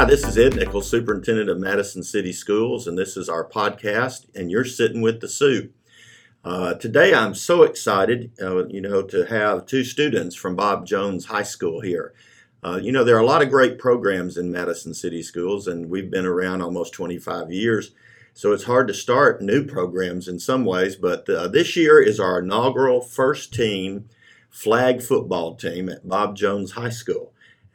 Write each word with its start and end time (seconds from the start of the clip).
Hi, 0.00 0.06
this 0.06 0.24
is 0.24 0.38
Ed 0.38 0.56
Nichols, 0.56 0.88
Superintendent 0.88 1.50
of 1.50 1.58
Madison 1.58 2.02
City 2.02 2.32
Schools, 2.32 2.86
and 2.86 2.96
this 2.96 3.18
is 3.18 3.28
our 3.28 3.46
podcast, 3.46 4.24
and 4.34 4.50
you're 4.50 4.64
sitting 4.64 5.02
with 5.02 5.20
the 5.20 5.28
Supe. 5.28 5.74
Uh, 6.42 6.72
today, 6.72 7.12
I'm 7.12 7.34
so 7.34 7.64
excited, 7.64 8.32
uh, 8.40 8.66
you 8.68 8.80
know, 8.80 9.02
to 9.02 9.26
have 9.26 9.66
two 9.66 9.84
students 9.84 10.34
from 10.34 10.56
Bob 10.56 10.86
Jones 10.86 11.26
High 11.26 11.42
School 11.42 11.82
here. 11.82 12.14
Uh, 12.64 12.80
you 12.82 12.92
know, 12.92 13.04
there 13.04 13.14
are 13.14 13.20
a 13.20 13.26
lot 13.26 13.42
of 13.42 13.50
great 13.50 13.78
programs 13.78 14.38
in 14.38 14.50
Madison 14.50 14.94
City 14.94 15.22
Schools, 15.22 15.68
and 15.68 15.90
we've 15.90 16.10
been 16.10 16.24
around 16.24 16.62
almost 16.62 16.94
25 16.94 17.52
years, 17.52 17.90
so 18.32 18.52
it's 18.52 18.64
hard 18.64 18.88
to 18.88 18.94
start 18.94 19.42
new 19.42 19.66
programs 19.66 20.28
in 20.28 20.38
some 20.38 20.64
ways. 20.64 20.96
But 20.96 21.28
uh, 21.28 21.48
this 21.48 21.76
year 21.76 22.00
is 22.00 22.18
our 22.18 22.38
inaugural 22.38 23.02
first 23.02 23.52
team 23.52 24.08
flag 24.48 25.02
football 25.02 25.56
team 25.56 25.90
at 25.90 26.08
Bob 26.08 26.36
Jones 26.36 26.72
High 26.72 26.88
School 26.88 27.29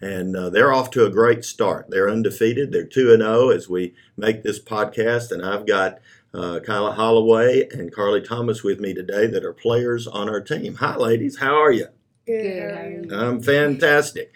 and 0.06 0.38
uh, 0.38 0.50
they're 0.52 0.72
off 0.72 0.92
to 0.92 1.06
a 1.06 1.10
great 1.10 1.44
start. 1.44 1.88
They're 1.90 2.10
undefeated. 2.10 2.72
They're 2.72 2.86
two 2.86 3.12
and 3.12 3.24
zero 3.24 3.50
as 3.50 3.68
we 3.68 3.96
make 4.16 4.44
this 4.44 4.60
podcast, 4.60 5.32
and 5.32 5.44
I've 5.44 5.66
got 5.66 5.98
uh, 6.32 6.60
Kaila 6.64 6.94
Holloway 6.94 7.68
and 7.72 7.92
Carly 7.92 8.22
Thomas 8.22 8.64
with 8.64 8.80
me 8.80 8.94
today 8.94 9.26
that 9.26 9.44
are 9.44 9.54
players 9.54 10.06
on 10.06 10.30
our 10.30 10.42
team. 10.42 10.76
Hi, 10.76 10.96
ladies. 10.96 11.40
How 11.40 11.56
are 11.56 11.72
you? 11.72 11.88
Good. 12.28 13.12
I'm 13.12 13.42
fantastic. 13.42 14.32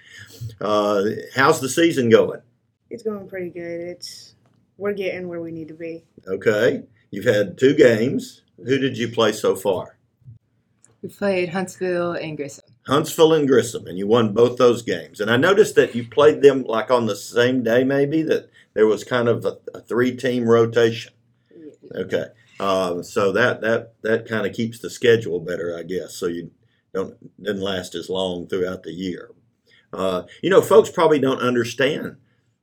Uh, 0.60 1.04
how's 1.36 1.62
the 1.62 1.70
season 1.70 2.10
going? 2.10 2.42
It's 2.90 3.04
going 3.04 3.28
pretty 3.28 3.52
good. 3.52 3.82
It's 3.82 4.34
we're 4.78 4.94
getting 4.94 5.28
where 5.28 5.42
we 5.42 5.52
need 5.52 5.68
to 5.68 5.76
be. 5.76 6.04
Okay. 6.28 6.84
You've 7.12 7.26
had 7.26 7.60
two 7.60 7.76
games. 7.76 8.42
Who 8.58 8.80
did 8.80 8.98
you 8.98 9.10
play 9.10 9.34
so 9.34 9.56
far? 9.56 9.98
We 11.04 11.10
played 11.10 11.50
Huntsville 11.50 12.14
and 12.14 12.38
Grissom. 12.38 12.69
Huntsville 12.90 13.34
and 13.34 13.48
Grissom, 13.48 13.88
and 13.88 13.98
you 13.98 14.08
won 14.08 14.34
both 14.34 14.58
those 14.58 14.82
games. 14.82 15.20
And 15.20 15.30
I 15.32 15.38
noticed 15.38 15.76
that 15.76 15.96
you 15.96 16.08
played 16.08 16.42
them 16.42 16.64
like 16.64 16.92
on 16.92 17.06
the 17.06 17.16
same 17.16 17.64
day, 17.64 17.84
maybe 17.84 18.22
that 18.24 18.50
there 18.74 18.88
was 18.88 19.04
kind 19.04 19.28
of 19.28 19.46
a, 19.46 19.58
a 19.74 19.82
three-team 19.82 20.46
rotation. 20.48 21.14
Okay, 21.96 22.26
uh, 22.60 23.02
so 23.02 23.32
that 23.32 23.62
that 23.62 23.94
that 24.02 24.28
kind 24.28 24.46
of 24.46 24.54
keeps 24.54 24.80
the 24.80 24.90
schedule 24.90 25.40
better, 25.40 25.76
I 25.78 25.84
guess. 25.84 26.16
So 26.16 26.28
you 26.28 26.52
don't 26.94 27.16
didn't 27.42 27.62
last 27.62 27.96
as 27.96 28.10
long 28.10 28.48
throughout 28.48 28.84
the 28.84 28.94
year. 28.94 29.32
Uh, 29.92 30.24
you 30.44 30.50
know, 30.50 30.62
folks 30.62 30.90
probably 30.90 31.20
don't 31.20 31.42
understand 31.42 32.18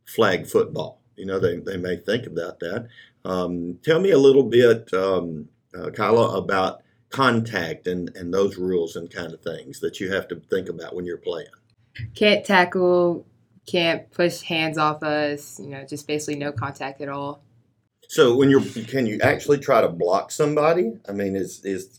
flag 0.05 0.47
football. 0.47 1.01
You 1.17 1.27
know, 1.27 1.39
they 1.39 1.59
they 1.59 1.77
may 1.77 1.97
think 1.97 2.27
about 2.27 2.61
that. 2.61 2.89
Um, 3.25 3.79
tell 3.83 4.01
me 4.01 4.11
a 4.13 4.19
little 4.19 4.45
bit, 4.45 4.93
um, 4.95 5.49
uh, 5.75 5.89
Kaila, 5.89 6.37
about 6.37 6.83
contact 7.11 7.87
and, 7.87 8.11
and 8.17 8.33
those 8.33 8.57
rules 8.57 8.97
and 8.97 9.11
kind 9.13 9.33
of 9.33 9.41
things 9.41 9.81
that 9.81 10.01
you 10.01 10.13
have 10.13 10.29
to 10.29 10.37
think 10.51 10.69
about 10.69 10.95
when 10.95 11.05
you're 11.05 11.17
playing. 11.17 11.49
Can't 12.15 12.45
tackle, 12.45 13.27
can't 13.67 14.11
push 14.11 14.43
hands 14.43 14.79
off 14.79 15.03
us, 15.03 15.59
you 15.59 15.69
know, 15.69 15.85
just 15.85 16.07
basically 16.07 16.37
no 16.37 16.53
contact 16.53 17.01
at 17.01 17.09
all. 17.09 17.43
So 18.09 18.37
when 18.37 18.51
you're, 18.51 18.63
can 18.63 19.07
you 19.07 19.19
actually 19.23 19.59
try 19.59 19.81
to 19.81 19.89
block 19.89 20.31
somebody? 20.31 20.99
I 21.09 21.13
mean, 21.13 21.35
is 21.35 21.65
is 21.65 21.99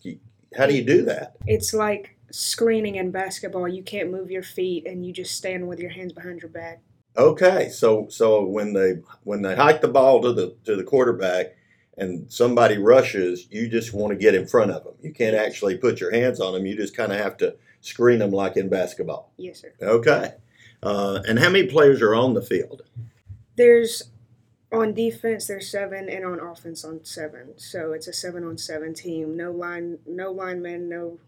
how 0.55 0.65
do 0.65 0.73
you 0.73 0.83
do 0.83 1.03
that? 1.03 1.35
It's 1.45 1.73
like 1.73 2.17
screening 2.31 2.95
in 2.95 3.11
basketball. 3.11 3.67
You 3.67 3.83
can't 3.83 4.11
move 4.11 4.31
your 4.31 4.43
feet, 4.43 4.87
and 4.87 5.05
you 5.05 5.11
just 5.11 5.35
stand 5.35 5.67
with 5.67 5.79
your 5.79 5.89
hands 5.89 6.13
behind 6.13 6.41
your 6.41 6.49
back. 6.49 6.81
Okay, 7.17 7.69
so 7.69 8.07
so 8.09 8.45
when 8.45 8.73
they 8.73 8.95
when 9.23 9.41
they 9.41 9.55
hike 9.55 9.81
the 9.81 9.87
ball 9.87 10.21
to 10.21 10.33
the 10.33 10.55
to 10.65 10.75
the 10.75 10.83
quarterback, 10.83 11.55
and 11.97 12.31
somebody 12.31 12.77
rushes, 12.77 13.47
you 13.49 13.67
just 13.67 13.93
want 13.93 14.11
to 14.11 14.15
get 14.17 14.35
in 14.35 14.45
front 14.47 14.71
of 14.71 14.83
them. 14.83 14.93
You 15.01 15.11
can't 15.11 15.35
actually 15.35 15.77
put 15.77 15.99
your 15.99 16.11
hands 16.11 16.39
on 16.39 16.53
them. 16.53 16.65
You 16.65 16.75
just 16.75 16.95
kind 16.95 17.11
of 17.11 17.19
have 17.19 17.37
to 17.37 17.55
screen 17.81 18.19
them 18.19 18.31
like 18.31 18.55
in 18.57 18.69
basketball. 18.69 19.31
Yes, 19.37 19.61
sir. 19.61 19.73
Okay. 19.81 20.33
Uh, 20.83 21.21
and 21.27 21.39
how 21.39 21.49
many 21.49 21.67
players 21.67 22.01
are 22.01 22.13
on 22.13 22.33
the 22.35 22.41
field? 22.41 22.83
There's 23.55 24.03
on 24.71 24.93
defense 24.93 25.47
there's 25.47 25.69
seven, 25.71 26.09
and 26.09 26.25
on 26.25 26.39
offense 26.39 26.83
on 26.85 27.03
seven. 27.03 27.53
So 27.57 27.93
it's 27.93 28.07
a 28.07 28.13
seven 28.13 28.43
on 28.43 28.57
seven 28.57 28.93
team. 28.93 29.35
No 29.35 29.51
line, 29.51 29.97
no 30.05 30.31
linemen, 30.31 30.87
no 30.89 31.19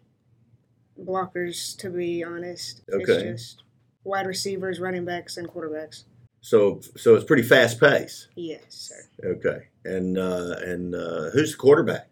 blockers. 1.02 1.76
To 1.78 1.90
be 1.90 2.24
honest, 2.24 2.82
Okay. 2.92 3.04
it's 3.14 3.24
just 3.24 3.64
wide 4.04 4.28
receivers, 4.28 4.80
running 4.80 5.06
backs, 5.06 5.38
and 5.38 5.48
quarterbacks. 5.48 6.04
So 6.42 6.82
so 6.98 7.16
it's 7.16 7.26
pretty 7.26 7.44
fast 7.44 7.80
pace. 7.80 8.28
Yes, 8.36 8.62
sir. 8.70 9.10
Okay. 9.24 9.68
And 9.86 10.18
uh, 10.18 10.56
and 10.62 10.96
uh, 10.96 11.30
who's 11.32 11.52
the 11.52 11.58
quarterback? 11.58 12.10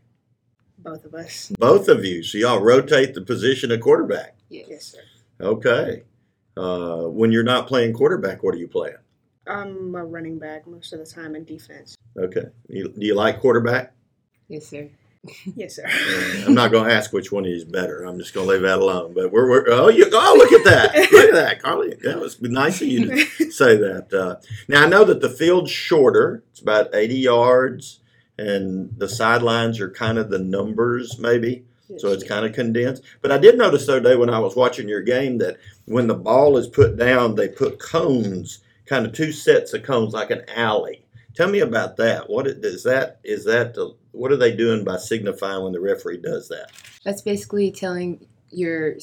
Both 0.80 1.06
of 1.06 1.14
us. 1.14 1.52
Both 1.60 1.88
of 1.88 2.06
you. 2.06 2.24
So 2.24 2.38
y'all 2.38 2.62
rotate 2.62 3.14
the 3.14 3.22
position 3.22 3.72
of 3.72 3.82
quarterback. 3.82 4.38
Yes, 4.50 4.94
sir. 4.94 5.00
Okay. 5.42 6.04
Uh, 6.56 7.04
when 7.04 7.32
you're 7.32 7.44
not 7.44 7.68
playing 7.68 7.94
quarterback, 7.94 8.44
what 8.44 8.56
are 8.56 8.58
you 8.58 8.68
playing? 8.68 8.96
I'm 9.48 9.96
a 9.96 10.04
running 10.04 10.40
back 10.40 10.68
most 10.68 10.94
of 10.94 11.00
the 11.00 11.06
time 11.06 11.36
in 11.36 11.46
defense. 11.46 11.96
Okay. 12.18 12.46
You, 12.68 12.90
do 12.90 13.06
you 13.06 13.16
like 13.16 13.40
quarterback? 13.40 13.94
Yes, 14.48 14.68
sir. 14.68 14.90
Yes, 15.56 15.76
sir. 15.76 15.86
I'm 16.46 16.54
not 16.54 16.72
going 16.72 16.88
to 16.88 16.96
ask 16.96 17.12
which 17.12 17.32
one 17.32 17.46
is 17.46 17.64
better. 17.64 18.04
I'm 18.04 18.18
just 18.18 18.34
going 18.34 18.48
to 18.48 18.54
leave 18.54 18.62
that 18.62 18.80
alone. 18.80 19.14
But 19.14 19.32
we're, 19.32 19.50
we're 19.50 19.66
oh 19.70 19.90
you 19.90 20.10
oh 20.12 20.36
look 20.38 20.52
at 20.52 20.64
that 20.66 20.96
look 21.12 21.26
at 21.26 21.34
that 21.34 21.62
Carly 21.62 21.96
that 22.04 22.20
was 22.20 22.42
nice 22.42 22.82
of 22.82 22.88
you 22.88 23.08
to 23.08 23.26
say 23.52 23.76
that. 23.78 24.14
Uh, 24.14 24.38
now 24.68 24.86
I 24.86 24.88
know 24.88 25.04
that 25.04 25.22
the 25.22 25.30
field's 25.30 25.72
shorter. 25.72 26.44
It's 26.52 26.62
about 26.62 26.94
80 26.94 27.16
yards, 27.16 28.00
and 28.38 28.94
the 28.98 29.10
sidelines 29.10 29.80
are 29.80 29.90
kind 29.90 30.18
of 30.18 30.30
the 30.30 30.40
numbers 30.40 31.20
maybe. 31.20 31.66
So 31.98 32.10
it's 32.12 32.24
kind 32.24 32.46
of 32.46 32.54
condensed. 32.54 33.04
But 33.22 33.32
I 33.32 33.38
did 33.38 33.58
notice 33.58 33.86
the 33.86 33.94
other 33.94 34.02
day 34.02 34.16
when 34.18 34.30
I 34.30 34.40
was 34.40 34.58
watching 34.58 34.90
your 34.90 35.02
game 35.02 35.38
that 35.38 35.58
when 35.86 36.08
the 36.08 36.16
ball 36.16 36.58
is 36.58 36.68
put 36.68 36.98
down, 36.98 37.36
they 37.36 37.48
put 37.48 37.80
cones, 37.80 38.60
kind 38.86 39.06
of 39.06 39.14
two 39.14 39.32
sets 39.32 39.74
of 39.74 39.84
cones, 39.84 40.14
like 40.14 40.30
an 40.30 40.44
alley. 40.54 41.06
Tell 41.34 41.50
me 41.50 41.60
about 41.60 41.96
that. 41.98 42.30
What 42.30 42.48
is 42.48 42.84
that? 42.84 43.20
Is 43.24 43.46
that 43.46 43.76
the, 43.76 43.96
what 44.18 44.32
are 44.32 44.38
they 44.38 44.56
doing 44.56 44.84
by 44.84 44.98
signifying 44.98 45.64
when 45.64 45.74
the 45.74 45.80
referee 45.80 46.18
does 46.18 46.50
that? 46.50 46.72
That's 47.04 47.22
basically 47.22 47.72
telling 47.72 48.26
your 48.50 48.96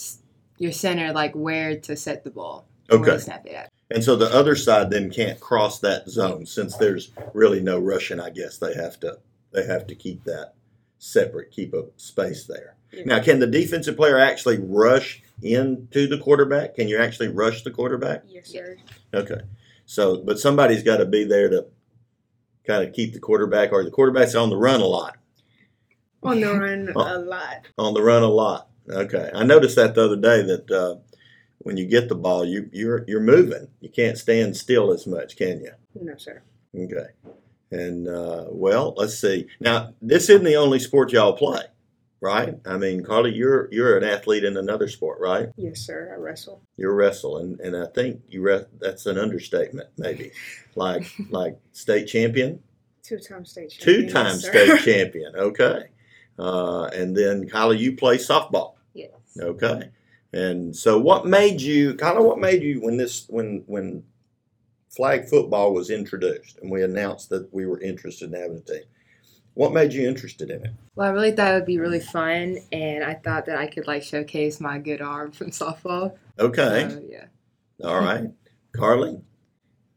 your 0.59 0.73
center 0.73 1.13
like 1.13 1.35
where 1.35 1.79
to 1.81 1.97
set 1.97 2.25
the 2.25 2.31
ball. 2.31 2.67
and 2.91 3.01
Okay. 3.01 3.19
snap 3.19 3.47
it 3.47 3.53
at. 3.55 3.71
And 3.91 4.03
so 4.05 4.17
the 4.17 4.27
other 4.35 4.55
side 4.57 4.91
then 4.91 5.11
can't 5.11 5.41
cross 5.41 5.79
that 5.81 6.09
zone 6.09 6.47
since 6.47 6.77
there's 6.77 7.11
really 7.33 7.61
no 7.61 7.79
rushing. 7.79 8.21
I 8.21 8.31
guess 8.31 8.59
they 8.59 8.75
have 8.75 8.99
to 9.01 9.19
they 9.53 9.65
have 9.67 9.87
to 9.89 9.95
keep 9.95 10.25
that 10.25 10.55
separate, 10.99 11.51
keep 11.51 11.75
a 11.75 11.85
space 11.97 12.45
there. 12.45 12.77
Yeah. 12.93 13.03
Now, 13.07 13.21
can 13.23 13.39
the 13.41 13.47
defensive 13.47 13.97
player 13.97 14.19
actually 14.19 14.59
rush 14.59 15.23
into 15.43 16.07
the 16.07 16.19
quarterback? 16.19 16.77
Can 16.77 16.89
you 16.89 16.99
actually 16.99 17.29
rush 17.29 17.63
the 17.63 17.71
quarterback? 17.71 18.23
Yes, 18.29 18.49
sir. 18.49 18.77
Okay. 19.13 19.41
So, 19.87 20.23
but 20.23 20.39
somebody's 20.39 20.83
got 20.83 20.99
to 20.99 21.05
be 21.07 21.25
there 21.25 21.49
to 21.51 21.67
kind 22.67 22.87
of 22.87 22.95
keep 22.95 23.13
the 23.13 23.21
quarterback, 23.21 23.73
or 23.73 23.85
the 23.85 23.91
quarterback's 23.91 24.35
on 24.35 24.51
the 24.51 24.57
run 24.57 24.81
a 24.81 24.87
lot. 24.87 25.17
On 26.23 26.41
the 26.41 26.53
run 26.55 26.89
a 26.97 27.19
lot. 27.19 27.67
On 27.79 27.95
the 27.95 28.03
run 28.03 28.23
a 28.23 28.29
lot. 28.29 28.69
Okay. 28.91 29.31
I 29.35 29.45
noticed 29.45 29.77
that 29.77 29.95
the 29.95 30.05
other 30.05 30.17
day 30.17 30.43
that 30.43 30.71
uh, 30.71 30.97
when 31.59 31.77
you 31.77 31.87
get 31.87 32.09
the 32.09 32.15
ball, 32.15 32.45
you 32.45 32.69
you're 32.73 33.05
you're 33.07 33.21
moving. 33.21 33.69
You 33.81 33.89
can't 33.89 34.19
stand 34.19 34.57
still 34.57 34.93
as 34.93 35.07
much, 35.07 35.37
can 35.37 35.61
you? 35.61 35.73
No, 36.01 36.17
sir. 36.17 36.43
Okay. 36.77 37.07
And 37.71 38.09
uh, 38.09 38.47
well, 38.49 38.95
let's 38.97 39.19
see. 39.19 39.47
Now, 39.61 39.95
this 40.01 40.29
isn't 40.29 40.45
the 40.45 40.57
only 40.57 40.79
sport 40.79 41.13
y'all 41.13 41.33
play, 41.33 41.63
right? 42.25 42.59
I 42.67 42.79
mean, 42.79 43.05
Carly, 43.05 43.35
you're 43.35 43.69
you're 43.71 43.99
an 43.99 44.03
athlete 44.03 44.45
in 44.45 44.57
another 44.57 44.89
sport, 44.89 45.21
right? 45.21 45.51
Yes, 45.57 45.81
sir. 45.81 46.11
I 46.12 46.17
wrestle. 46.19 46.62
You're 46.79 46.95
wrestling, 46.95 47.59
and 47.62 47.77
I 47.77 47.87
think 47.87 48.23
you 48.29 48.41
re- 48.41 48.65
that's 48.81 49.05
an 49.05 49.19
understatement, 49.19 49.91
maybe. 49.99 50.33
Like 50.75 51.05
like 51.31 51.59
state 51.73 52.07
champion, 52.07 52.61
Two-time 53.03 53.45
state 53.45 53.71
champion. 53.71 54.07
two 54.07 54.13
time 54.13 54.27
yes, 54.27 54.47
state 54.49 54.81
champion. 54.84 55.37
Okay. 55.37 55.84
Uh, 56.39 56.84
and 56.95 57.15
then 57.15 57.48
Kaila, 57.48 57.78
you 57.78 57.95
play 57.95 58.16
softball. 58.16 58.75
Yes. 58.95 59.10
Okay. 59.39 59.91
And 60.33 60.75
so, 60.75 60.98
what 60.98 61.27
made 61.27 61.60
you, 61.60 61.95
Kaila? 61.95 62.25
What 62.25 62.39
made 62.39 62.63
you 62.63 62.81
when 62.81 62.97
this 62.97 63.27
when 63.28 63.63
when 63.66 64.03
flag 64.89 65.27
football 65.28 65.75
was 65.75 65.91
introduced 65.91 66.59
and 66.63 66.71
we 66.71 66.83
announced 66.83 67.28
that 67.28 67.53
we 67.53 67.66
were 67.66 67.81
interested 67.83 68.33
in 68.33 68.41
having 68.41 68.57
a 68.57 68.60
team? 68.60 68.83
What 69.54 69.72
made 69.72 69.92
you 69.92 70.09
interested 70.09 70.51
in 70.51 70.65
it? 70.65 70.72
Well, 70.97 71.09
I 71.09 71.10
really 71.10 71.30
thought 71.33 71.53
it 71.53 71.54
would 71.54 71.66
be 71.66 71.78
really 71.78 72.01
fun, 72.01 72.59
and 72.72 73.04
I 73.04 73.15
thought 73.15 73.47
that 73.47 73.56
I 73.56 73.66
could 73.66 73.86
like 73.86 74.03
showcase 74.03 74.60
my 74.60 74.78
good 74.78 75.01
arm 75.01 75.33
from 75.33 75.51
softball. 75.51 76.16
Okay. 76.39 76.89
So, 76.91 77.03
yeah. 77.09 77.27
All 77.83 78.01
right. 78.01 78.30
Carly. 78.72 79.21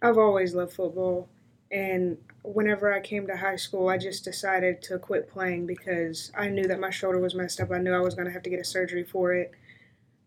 I've 0.01 0.17
always 0.17 0.53
loved 0.53 0.73
football, 0.73 1.27
and 1.71 2.17
whenever 2.43 2.93
I 2.93 2.99
came 3.01 3.27
to 3.27 3.35
high 3.35 3.55
school, 3.55 3.89
I 3.89 3.97
just 3.97 4.23
decided 4.23 4.81
to 4.83 4.99
quit 4.99 5.29
playing 5.29 5.65
because 5.65 6.31
I 6.37 6.47
knew 6.47 6.67
that 6.67 6.79
my 6.79 6.89
shoulder 6.89 7.19
was 7.19 7.35
messed 7.35 7.59
up. 7.59 7.71
I 7.71 7.79
knew 7.79 7.93
I 7.93 7.99
was 7.99 8.15
going 8.15 8.27
to 8.27 8.31
have 8.31 8.43
to 8.43 8.49
get 8.49 8.59
a 8.59 8.65
surgery 8.65 9.03
for 9.03 9.33
it. 9.33 9.51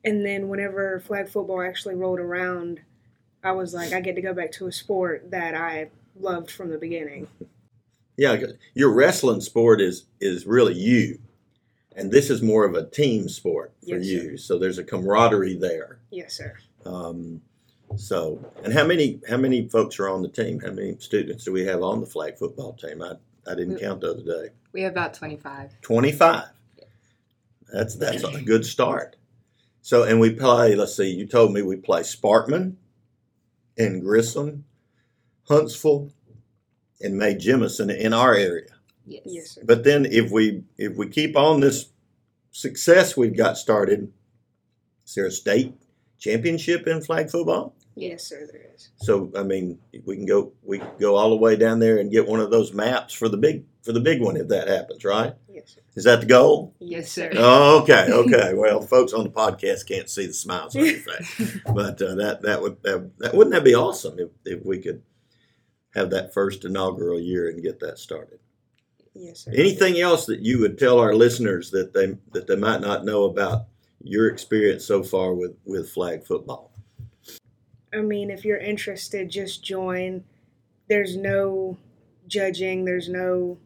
And 0.05 0.25
then 0.25 0.49
whenever 0.49 1.01
flag 1.01 1.29
football 1.29 1.63
actually 1.63 1.95
rolled 1.95 2.21
around, 2.21 2.81
I 3.43 3.53
was 3.53 3.73
like, 3.73 3.93
I 3.93 4.01
get 4.01 4.17
to 4.17 4.23
go 4.23 4.35
back 4.35 4.53
to 4.53 4.67
a 4.67 4.73
sport 4.73 5.31
that 5.31 5.55
I 5.55 5.91
loved 6.19 6.51
from 6.51 6.71
the 6.71 6.79
beginning. 6.79 7.29
Yeah, 8.21 8.37
your 8.75 8.93
wrestling 8.93 9.41
sport 9.41 9.81
is 9.81 10.05
is 10.21 10.45
really 10.45 10.75
you, 10.75 11.21
and 11.97 12.11
this 12.11 12.29
is 12.29 12.43
more 12.43 12.67
of 12.67 12.75
a 12.75 12.87
team 12.87 13.31
sport 13.31 13.73
for 13.81 13.97
Yes, 13.97 14.05
you. 14.05 14.37
So 14.37 14.59
there's 14.59 14.77
a 14.77 14.85
camaraderie 14.85 15.55
there. 15.57 16.01
Yes, 16.11 16.35
sir. 16.35 16.53
Um, 16.85 17.41
So, 17.97 18.39
and 18.63 18.75
how 18.75 18.87
many 18.87 19.23
how 19.27 19.39
many 19.39 19.67
folks 19.71 19.99
are 19.99 20.11
on 20.11 20.21
the 20.21 20.29
team? 20.29 20.61
How 20.61 20.71
many 20.71 20.97
students 20.99 21.45
do 21.45 21.53
we 21.53 21.65
have 21.65 21.83
on 21.83 22.01
the 22.01 22.07
flag 22.07 22.37
football 22.37 22.75
team? 22.75 23.01
I, 23.01 23.13
I 23.51 23.55
didn't 23.55 23.77
We- 23.77 23.81
count 23.81 24.03
the 24.03 24.11
other 24.11 24.23
day. 24.23 24.51
We 24.73 24.83
have 24.83 24.93
about 24.93 25.15
25. 25.15 25.81
Twenty 25.81 26.13
five. 26.13 26.45
That's 27.73 27.95
that's 27.97 28.23
a 28.23 28.43
good 28.43 28.67
start. 28.67 29.17
So, 29.81 30.03
and 30.03 30.21
we 30.21 30.35
play. 30.35 30.75
Let's 30.75 30.95
see. 30.95 31.09
You 31.09 31.27
told 31.27 31.55
me 31.55 31.63
we 31.63 31.77
play 31.77 32.03
Sparkman, 32.03 32.75
and 33.79 34.03
Grissom, 34.03 34.65
Huntsville, 35.49 36.11
and 37.01 37.17
Mae 37.17 37.35
Jemison 37.35 37.95
in 37.97 38.13
our 38.13 38.35
area. 38.35 38.71
Yes. 39.07 39.23
Yes, 39.25 39.51
sir. 39.53 39.63
But 39.65 39.85
then 39.85 40.07
if 40.07 40.31
we 40.31 40.63
if 40.79 40.97
we 40.97 41.09
keep 41.09 41.37
on 41.37 41.61
this 41.61 41.91
success 42.53 43.17
we've 43.17 43.37
got 43.37 43.57
started, 43.57 44.13
is 45.05 45.15
there 45.15 45.27
a 45.27 45.31
state 45.31 45.75
championship 46.19 46.87
in 46.87 47.01
flag 47.03 47.31
football? 47.31 47.75
Yes, 47.97 48.25
sir. 48.25 48.49
There 48.51 48.71
is. 48.75 48.91
So 48.97 49.33
I 49.37 49.43
mean, 49.43 49.79
we 50.05 50.17
can 50.17 50.27
go 50.27 50.53
we 50.63 50.79
can 50.79 50.91
go 50.99 51.17
all 51.17 51.31
the 51.31 51.37
way 51.37 51.57
down 51.57 51.81
there 51.81 51.99
and 51.99 52.11
get 52.11 52.29
one 52.29 52.41
of 52.41 52.51
those 52.51 52.73
maps 52.73 53.13
for 53.13 53.29
the 53.29 53.37
big 53.37 53.65
for 53.83 53.93
the 53.93 54.01
big 54.01 54.23
one 54.23 54.37
if 54.37 54.49
that 54.49 54.69
happens, 54.69 55.05
right? 55.05 55.35
Yes, 55.49 55.75
sir. 55.75 55.81
Is 55.97 56.05
that 56.05 56.21
the 56.21 56.27
goal? 56.27 56.75
Yes, 56.79 57.11
sir. 57.11 57.31
Oh, 57.35 57.83
okay, 57.83 58.09
okay. 58.11 58.55
Well, 58.55 58.81
the 58.81 58.87
folks 58.87 59.13
on 59.13 59.25
the 59.25 59.31
podcast 59.31 59.87
can't 59.89 60.09
see 60.09 60.27
the 60.27 60.33
smiles 60.35 60.77
on 60.77 60.85
your 60.85 60.95
face, 60.99 61.59
but 61.67 62.01
uh, 62.01 62.15
that 62.15 62.43
that 62.43 62.63
would 62.63 62.83
that, 62.83 63.11
that 63.19 63.35
wouldn't 63.35 63.55
that 63.55 63.65
be 63.65 63.75
awesome 63.75 64.19
if 64.19 64.29
if 64.45 64.65
we 64.65 64.79
could 64.79 65.03
have 65.95 66.11
that 66.11 66.33
first 66.33 66.65
inaugural 66.65 67.19
year 67.19 67.49
and 67.49 67.63
get 67.63 67.81
that 67.81 67.99
started. 67.99 68.39
Yes, 69.15 69.41
sir. 69.41 69.53
Anything 69.55 70.01
else 70.01 70.27
that 70.27 70.41
you 70.41 70.61
would 70.61 70.79
tell 70.79 70.99
our 70.99 71.15
listeners 71.15 71.71
that 71.73 71.93
they 71.93 72.17
that 72.33 72.47
they 72.47 72.57
might 72.57 72.81
not 72.81 73.05
know 73.05 73.25
about 73.25 73.67
your 74.03 74.29
experience 74.29 74.85
so 74.85 75.03
far 75.03 75.35
with 75.35 75.57
with 75.65 75.91
flag 75.91 76.25
football? 76.25 76.73
I 77.93 78.01
mean, 78.03 78.31
if 78.31 78.45
you're 78.45 78.59
interested, 78.59 79.31
just 79.31 79.65
join. 79.65 80.25
There's 80.89 81.17
no 81.17 81.77
judging. 82.29 82.85
There's 82.85 83.09
no 83.09 83.59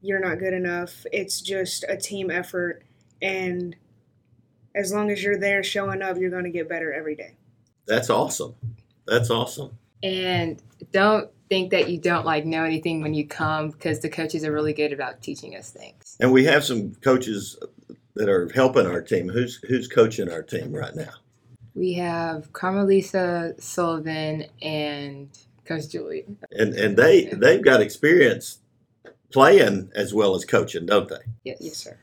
you're 0.00 0.20
not 0.20 0.38
good 0.38 0.54
enough. 0.54 1.04
It's 1.12 1.40
just 1.40 1.84
a 1.88 1.96
team 1.96 2.30
effort, 2.30 2.84
and 3.20 3.74
as 4.76 4.92
long 4.92 5.10
as 5.10 5.22
you're 5.22 5.38
there 5.38 5.64
showing 5.64 6.02
up, 6.02 6.18
you're 6.18 6.30
going 6.30 6.44
to 6.44 6.50
get 6.50 6.68
better 6.68 6.92
every 6.92 7.16
day. 7.16 7.36
That's 7.86 8.10
awesome. 8.10 8.54
That's 9.06 9.30
awesome. 9.30 9.76
And 10.02 10.62
don't 10.92 11.30
think 11.48 11.70
that 11.70 11.88
you 11.88 11.98
don't 11.98 12.26
like 12.26 12.44
know 12.44 12.64
anything 12.64 13.02
when 13.02 13.14
you 13.14 13.26
come 13.26 13.70
because 13.70 14.00
the 14.00 14.08
coaches 14.08 14.44
are 14.44 14.52
really 14.52 14.72
good 14.72 14.92
about 14.92 15.22
teaching 15.22 15.56
us 15.56 15.70
things. 15.70 16.16
And 16.20 16.32
we 16.32 16.44
have 16.44 16.64
some 16.64 16.94
coaches 16.96 17.58
that 18.14 18.28
are 18.28 18.50
helping 18.54 18.86
our 18.86 19.02
team. 19.02 19.28
Who's 19.28 19.56
who's 19.68 19.88
coaching 19.88 20.30
our 20.30 20.42
team 20.42 20.72
right 20.72 20.94
now? 20.94 21.12
We 21.74 21.94
have 21.94 22.52
Carmelisa 22.52 23.60
Sullivan 23.60 24.46
and 24.60 25.28
Coach 25.64 25.88
Julie. 25.88 26.24
And 26.50 26.74
and 26.74 26.96
they 26.96 27.26
they've 27.26 27.62
got 27.62 27.80
experience 27.80 28.58
playing 29.30 29.90
as 29.94 30.14
well 30.14 30.34
as 30.34 30.44
coaching, 30.44 30.86
don't 30.86 31.08
they? 31.08 31.20
Yes. 31.44 31.58
Yes, 31.60 31.76
sir. 31.76 31.98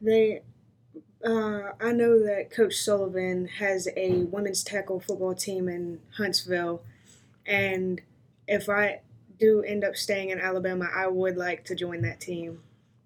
They, 0.00 0.42
uh, 1.24 1.72
I 1.80 1.92
know 1.92 2.22
that 2.24 2.50
Coach 2.50 2.74
Sullivan 2.74 3.46
has 3.46 3.88
a 3.96 4.24
women's 4.24 4.64
tackle 4.64 5.00
football 5.00 5.34
team 5.34 5.68
in 5.68 6.00
Huntsville, 6.16 6.82
and 7.46 8.00
if 8.46 8.68
I 8.68 9.00
do 9.38 9.62
end 9.62 9.84
up 9.84 9.96
staying 9.96 10.30
in 10.30 10.40
Alabama, 10.40 10.88
I 10.94 11.08
would 11.08 11.36
like 11.36 11.64
to 11.66 11.74
join 11.74 12.02
that 12.02 12.20
team. 12.20 12.60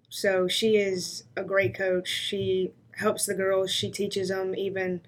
So 0.09 0.47
she 0.47 0.77
is 0.77 1.23
a 1.35 1.43
great 1.43 1.75
coach. 1.75 2.07
She 2.07 2.73
helps 2.95 3.25
the 3.25 3.33
girls. 3.33 3.71
She 3.71 3.89
teaches 3.89 4.29
them 4.29 4.55
even 4.55 5.01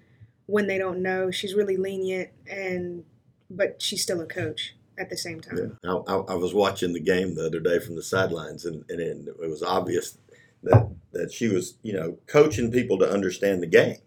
when 0.46 0.66
they 0.66 0.78
don't 0.78 1.02
know. 1.02 1.30
She's 1.30 1.54
really 1.54 1.76
lenient, 1.76 2.30
and 2.50 3.04
but 3.48 3.80
she's 3.80 4.02
still 4.02 4.20
a 4.20 4.26
coach 4.26 4.74
at 4.98 5.08
the 5.08 5.16
same 5.16 5.40
time. 5.40 5.78
I, 5.84 5.88
I, 5.88 6.16
I 6.16 6.34
was 6.34 6.52
watching 6.52 6.92
the 6.92 7.00
game 7.00 7.34
the 7.34 7.46
other 7.46 7.60
day 7.60 7.78
from 7.78 7.96
the 7.96 8.02
sidelines, 8.02 8.64
and, 8.64 8.84
and 8.88 9.00
it, 9.00 9.28
it 9.42 9.48
was 9.48 9.62
obvious 9.62 10.18
that 10.62 10.90
that 11.12 11.32
she 11.32 11.48
was, 11.48 11.74
you 11.82 11.92
know, 11.92 12.18
coaching 12.26 12.70
people 12.70 12.98
to 12.98 13.10
understand 13.10 13.62
the 13.62 13.66
game. 13.66 13.98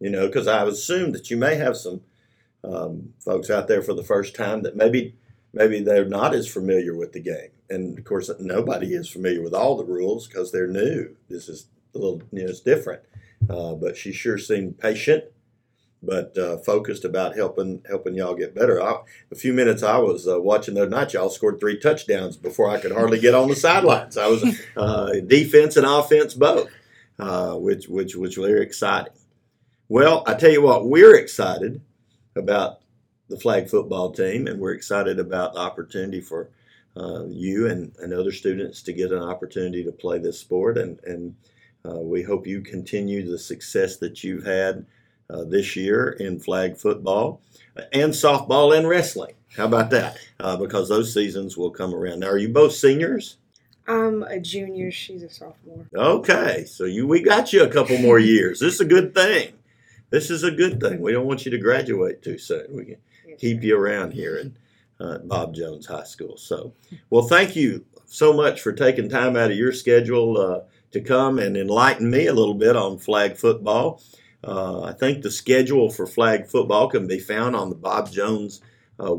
You 0.00 0.10
know, 0.10 0.28
because 0.28 0.46
I 0.46 0.64
assumed 0.64 1.14
that 1.14 1.30
you 1.30 1.36
may 1.36 1.56
have 1.56 1.76
some 1.76 2.02
um, 2.64 3.14
folks 3.20 3.50
out 3.50 3.68
there 3.68 3.82
for 3.82 3.94
the 3.94 4.02
first 4.02 4.34
time 4.34 4.62
that 4.62 4.76
maybe 4.76 5.14
maybe 5.52 5.80
they're 5.80 6.04
not 6.04 6.34
as 6.34 6.48
familiar 6.48 6.94
with 6.94 7.12
the 7.12 7.20
game, 7.20 7.50
and 7.70 7.98
of 7.98 8.04
course 8.04 8.30
nobody 8.38 8.94
is 8.94 9.08
familiar 9.08 9.42
with 9.42 9.54
all 9.54 9.76
the 9.76 9.84
rules 9.84 10.26
because 10.26 10.52
they're 10.52 10.66
new. 10.66 11.16
This 11.28 11.48
is 11.48 11.66
a 11.94 11.98
little, 11.98 12.22
you 12.32 12.44
know, 12.44 12.50
it's 12.50 12.60
different. 12.60 13.02
Uh, 13.48 13.74
but 13.74 13.96
she 13.96 14.12
sure 14.12 14.36
seemed 14.36 14.78
patient, 14.78 15.24
but 16.02 16.36
uh, 16.36 16.58
focused 16.58 17.04
about 17.04 17.36
helping 17.36 17.82
helping 17.88 18.14
y'all 18.14 18.34
get 18.34 18.54
better. 18.54 18.82
I, 18.82 19.00
a 19.30 19.34
few 19.34 19.52
minutes 19.52 19.82
I 19.82 19.98
was 19.98 20.28
uh, 20.28 20.40
watching 20.40 20.74
the 20.74 20.86
night, 20.86 21.12
y'all 21.12 21.30
scored 21.30 21.60
three 21.60 21.78
touchdowns 21.78 22.36
before 22.36 22.68
I 22.68 22.80
could 22.80 22.92
hardly 22.92 23.20
get 23.20 23.34
on 23.34 23.48
the 23.48 23.56
sidelines. 23.56 24.16
I 24.16 24.26
was 24.26 24.44
uh, 24.76 25.12
defense 25.26 25.76
and 25.76 25.86
offense 25.86 26.34
both, 26.34 26.68
uh, 27.18 27.54
which 27.54 27.88
which 27.88 28.16
which 28.16 28.36
was 28.36 28.48
very 28.48 28.62
exciting. 28.62 29.12
Well, 29.88 30.22
I 30.26 30.34
tell 30.34 30.50
you 30.50 30.60
what, 30.60 30.86
we're 30.86 31.16
excited 31.16 31.80
about 32.38 32.80
the 33.28 33.38
flag 33.38 33.68
football 33.68 34.10
team, 34.10 34.46
and 34.46 34.58
we're 34.58 34.72
excited 34.72 35.18
about 35.18 35.54
the 35.54 35.60
opportunity 35.60 36.20
for 36.20 36.48
uh, 36.96 37.24
you 37.26 37.66
and, 37.66 37.92
and 37.98 38.12
other 38.12 38.32
students 38.32 38.82
to 38.82 38.92
get 38.92 39.12
an 39.12 39.22
opportunity 39.22 39.84
to 39.84 39.92
play 39.92 40.18
this 40.18 40.40
sport, 40.40 40.78
and 40.78 40.98
and 41.04 41.34
uh, 41.84 42.00
we 42.00 42.22
hope 42.22 42.46
you 42.46 42.60
continue 42.60 43.24
the 43.24 43.38
success 43.38 43.96
that 43.98 44.24
you've 44.24 44.44
had 44.44 44.84
uh, 45.30 45.44
this 45.44 45.76
year 45.76 46.10
in 46.18 46.40
flag 46.40 46.76
football 46.76 47.40
and 47.92 48.12
softball 48.12 48.76
and 48.76 48.88
wrestling. 48.88 49.34
How 49.56 49.66
about 49.66 49.90
that? 49.90 50.18
Uh, 50.40 50.56
because 50.56 50.88
those 50.88 51.14
seasons 51.14 51.56
will 51.56 51.70
come 51.70 51.94
around. 51.94 52.20
Now, 52.20 52.28
are 52.28 52.38
you 52.38 52.48
both 52.48 52.72
seniors? 52.72 53.36
I'm 53.86 54.22
a 54.24 54.38
junior. 54.38 54.90
She's 54.90 55.22
a 55.22 55.30
sophomore. 55.30 55.86
Okay, 55.94 56.64
so 56.66 56.84
you 56.84 57.06
we 57.06 57.22
got 57.22 57.52
you 57.52 57.62
a 57.62 57.70
couple 57.70 57.96
more 57.98 58.18
years. 58.18 58.60
This 58.60 58.74
is 58.74 58.80
a 58.80 58.84
good 58.84 59.14
thing. 59.14 59.54
This 60.10 60.30
is 60.30 60.42
a 60.42 60.50
good 60.50 60.80
thing. 60.80 61.00
We 61.00 61.12
don't 61.12 61.26
want 61.26 61.44
you 61.44 61.50
to 61.50 61.58
graduate 61.58 62.22
too 62.22 62.38
soon. 62.38 62.66
We 62.70 62.84
can 62.84 62.96
keep 63.38 63.62
you 63.62 63.78
around 63.78 64.12
here 64.12 64.36
at 64.36 65.06
uh, 65.06 65.18
Bob 65.24 65.54
Jones 65.54 65.86
High 65.86 66.04
School. 66.04 66.36
So, 66.36 66.72
well, 67.10 67.22
thank 67.22 67.54
you 67.54 67.84
so 68.06 68.32
much 68.32 68.60
for 68.60 68.72
taking 68.72 69.08
time 69.08 69.36
out 69.36 69.50
of 69.50 69.56
your 69.56 69.72
schedule 69.72 70.38
uh, 70.38 70.60
to 70.92 71.00
come 71.00 71.38
and 71.38 71.56
enlighten 71.56 72.10
me 72.10 72.26
a 72.26 72.34
little 72.34 72.54
bit 72.54 72.76
on 72.76 72.98
flag 72.98 73.36
football. 73.36 74.02
Uh, 74.42 74.82
I 74.82 74.92
think 74.92 75.22
the 75.22 75.30
schedule 75.30 75.90
for 75.90 76.06
flag 76.06 76.46
football 76.46 76.88
can 76.88 77.06
be 77.06 77.18
found 77.18 77.54
on 77.54 77.68
the 77.68 77.74
Bob 77.74 78.10
Jones 78.10 78.62
uh, 78.98 79.14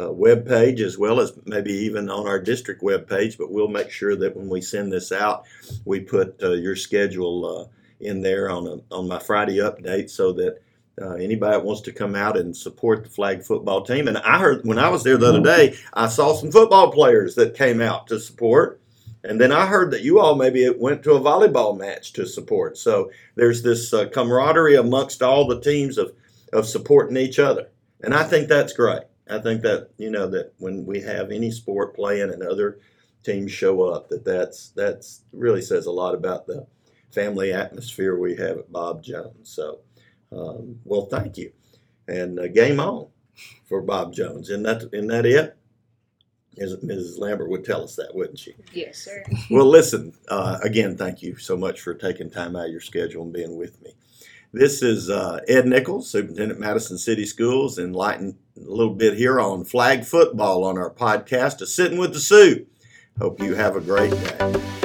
uh, 0.00 0.12
web 0.12 0.46
page 0.46 0.80
as 0.80 0.98
well 0.98 1.20
as 1.20 1.32
maybe 1.46 1.72
even 1.72 2.10
on 2.10 2.26
our 2.26 2.40
district 2.40 2.82
web 2.82 3.08
page. 3.08 3.38
But 3.38 3.50
we'll 3.50 3.68
make 3.68 3.90
sure 3.90 4.16
that 4.16 4.36
when 4.36 4.48
we 4.48 4.60
send 4.60 4.92
this 4.92 5.12
out, 5.12 5.44
we 5.84 6.00
put 6.00 6.42
uh, 6.42 6.52
your 6.52 6.76
schedule 6.76 7.46
uh, 7.46 7.79
in 8.00 8.22
there 8.22 8.50
on 8.50 8.66
a, 8.66 8.94
on 8.94 9.08
my 9.08 9.18
Friday 9.18 9.58
update 9.58 10.10
so 10.10 10.32
that 10.32 10.60
uh, 11.00 11.14
anybody 11.14 11.56
that 11.56 11.64
wants 11.64 11.80
to 11.82 11.92
come 11.92 12.14
out 12.14 12.36
and 12.36 12.56
support 12.56 13.04
the 13.04 13.10
flag 13.10 13.42
football 13.42 13.82
team. 13.82 14.08
And 14.08 14.18
I 14.18 14.38
heard 14.38 14.64
when 14.64 14.78
I 14.78 14.88
was 14.88 15.02
there 15.02 15.16
the 15.16 15.28
other 15.28 15.42
day, 15.42 15.76
I 15.94 16.08
saw 16.08 16.34
some 16.34 16.52
football 16.52 16.92
players 16.92 17.34
that 17.36 17.54
came 17.54 17.80
out 17.80 18.06
to 18.08 18.20
support. 18.20 18.80
And 19.22 19.40
then 19.40 19.52
I 19.52 19.66
heard 19.66 19.90
that 19.90 20.02
you 20.02 20.18
all 20.18 20.34
maybe 20.34 20.68
went 20.70 21.02
to 21.02 21.12
a 21.12 21.20
volleyball 21.20 21.78
match 21.78 22.12
to 22.14 22.26
support. 22.26 22.78
So 22.78 23.10
there's 23.34 23.62
this 23.62 23.92
uh, 23.92 24.08
camaraderie 24.08 24.76
amongst 24.76 25.22
all 25.22 25.46
the 25.46 25.60
teams 25.60 25.98
of, 25.98 26.12
of 26.52 26.66
supporting 26.66 27.16
each 27.16 27.38
other. 27.38 27.68
And 28.02 28.14
I 28.14 28.24
think 28.24 28.48
that's 28.48 28.72
great. 28.72 29.02
I 29.28 29.38
think 29.38 29.62
that, 29.62 29.90
you 29.98 30.10
know, 30.10 30.26
that 30.28 30.52
when 30.58 30.84
we 30.86 31.00
have 31.02 31.30
any 31.30 31.50
sport 31.50 31.94
playing 31.94 32.30
and 32.30 32.42
other 32.42 32.78
teams 33.22 33.52
show 33.52 33.82
up, 33.82 34.08
that 34.08 34.24
that's, 34.24 34.70
that's 34.70 35.20
really 35.32 35.62
says 35.62 35.86
a 35.86 35.92
lot 35.92 36.14
about 36.14 36.46
the 36.46 36.66
family 37.12 37.52
atmosphere 37.52 38.18
we 38.18 38.36
have 38.36 38.58
at 38.58 38.72
Bob 38.72 39.02
Jones. 39.02 39.50
So, 39.50 39.80
um, 40.32 40.78
well, 40.84 41.06
thank 41.06 41.36
you. 41.36 41.52
And 42.08 42.38
uh, 42.38 42.48
game 42.48 42.80
on 42.80 43.08
for 43.66 43.80
Bob 43.80 44.12
Jones. 44.12 44.50
Isn't 44.50 44.64
that, 44.64 44.88
isn't 44.92 45.08
that 45.08 45.26
it? 45.26 45.56
As 46.58 46.74
Mrs. 46.76 47.18
Lambert 47.18 47.48
would 47.48 47.64
tell 47.64 47.84
us 47.84 47.96
that, 47.96 48.14
wouldn't 48.14 48.38
she? 48.38 48.54
Yes, 48.72 48.98
sir. 48.98 49.22
Well, 49.50 49.66
listen, 49.66 50.12
uh, 50.28 50.58
again, 50.62 50.96
thank 50.96 51.22
you 51.22 51.36
so 51.36 51.56
much 51.56 51.80
for 51.80 51.94
taking 51.94 52.30
time 52.30 52.56
out 52.56 52.66
of 52.66 52.72
your 52.72 52.80
schedule 52.80 53.22
and 53.22 53.32
being 53.32 53.56
with 53.56 53.80
me. 53.82 53.92
This 54.52 54.82
is 54.82 55.08
uh, 55.08 55.40
Ed 55.46 55.66
Nichols, 55.66 56.10
Superintendent 56.10 56.58
Madison 56.58 56.98
City 56.98 57.24
Schools, 57.24 57.78
enlightened 57.78 58.34
a 58.56 58.68
little 58.68 58.94
bit 58.94 59.16
here 59.16 59.40
on 59.40 59.64
flag 59.64 60.04
football 60.04 60.64
on 60.64 60.76
our 60.76 60.90
podcast, 60.90 61.62
A 61.62 61.66
Sitting 61.66 61.98
with 61.98 62.12
the 62.12 62.20
Supe. 62.20 62.66
Hope 63.20 63.40
you 63.40 63.54
have 63.54 63.76
a 63.76 63.80
great 63.80 64.10
day. 64.10 64.79